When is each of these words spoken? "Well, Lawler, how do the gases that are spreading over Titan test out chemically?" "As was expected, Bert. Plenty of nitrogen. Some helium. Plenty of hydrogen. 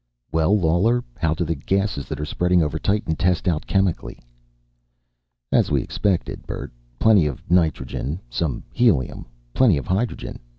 "Well, 0.31 0.59
Lawler, 0.59 1.03
how 1.15 1.35
do 1.35 1.45
the 1.45 1.53
gases 1.53 2.07
that 2.07 2.19
are 2.19 2.25
spreading 2.25 2.63
over 2.63 2.79
Titan 2.79 3.15
test 3.15 3.47
out 3.47 3.67
chemically?" 3.67 4.19
"As 5.51 5.69
was 5.69 5.83
expected, 5.83 6.47
Bert. 6.47 6.71
Plenty 6.97 7.27
of 7.27 7.43
nitrogen. 7.51 8.19
Some 8.27 8.63
helium. 8.73 9.27
Plenty 9.53 9.77
of 9.77 9.85
hydrogen. 9.85 10.39